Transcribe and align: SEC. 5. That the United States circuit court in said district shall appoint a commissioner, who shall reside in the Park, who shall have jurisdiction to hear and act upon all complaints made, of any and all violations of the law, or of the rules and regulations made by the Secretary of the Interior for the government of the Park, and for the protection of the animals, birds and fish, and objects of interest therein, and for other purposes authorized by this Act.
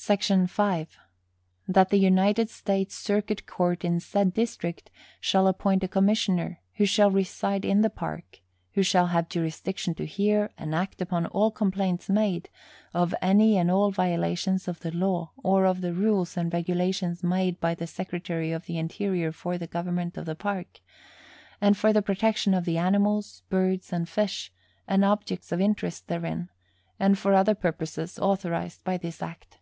SEC. 0.00 0.48
5. 0.48 0.98
That 1.66 1.90
the 1.90 1.98
United 1.98 2.48
States 2.48 2.94
circuit 2.94 3.46
court 3.46 3.84
in 3.84 4.00
said 4.00 4.32
district 4.32 4.90
shall 5.20 5.46
appoint 5.46 5.84
a 5.84 5.88
commissioner, 5.88 6.60
who 6.76 6.86
shall 6.86 7.10
reside 7.10 7.62
in 7.64 7.82
the 7.82 7.90
Park, 7.90 8.40
who 8.72 8.82
shall 8.82 9.08
have 9.08 9.28
jurisdiction 9.28 9.94
to 9.96 10.06
hear 10.06 10.48
and 10.56 10.74
act 10.74 11.02
upon 11.02 11.26
all 11.26 11.50
complaints 11.50 12.08
made, 12.08 12.48
of 12.94 13.14
any 13.20 13.58
and 13.58 13.70
all 13.70 13.90
violations 13.90 14.66
of 14.66 14.80
the 14.80 14.92
law, 14.92 15.32
or 15.42 15.66
of 15.66 15.82
the 15.82 15.92
rules 15.92 16.38
and 16.38 16.54
regulations 16.54 17.22
made 17.22 17.60
by 17.60 17.74
the 17.74 17.86
Secretary 17.86 18.50
of 18.50 18.64
the 18.64 18.78
Interior 18.78 19.30
for 19.30 19.58
the 19.58 19.66
government 19.66 20.16
of 20.16 20.24
the 20.24 20.36
Park, 20.36 20.80
and 21.60 21.76
for 21.76 21.92
the 21.92 22.00
protection 22.02 22.54
of 22.54 22.64
the 22.64 22.78
animals, 22.78 23.42
birds 23.50 23.92
and 23.92 24.08
fish, 24.08 24.52
and 24.86 25.04
objects 25.04 25.52
of 25.52 25.60
interest 25.60 26.06
therein, 26.06 26.48
and 26.98 27.18
for 27.18 27.34
other 27.34 27.54
purposes 27.56 28.18
authorized 28.18 28.82
by 28.84 28.96
this 28.96 29.20
Act. 29.20 29.56